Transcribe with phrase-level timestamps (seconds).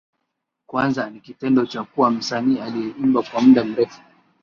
[0.67, 4.01] Kwanza ni kitendo cha kuwa msanii aliyeimba kwa muda mrefu